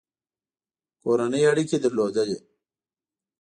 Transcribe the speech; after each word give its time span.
کورني 1.01 1.41
اړیکي 1.51 1.77
درلودل. 1.83 2.29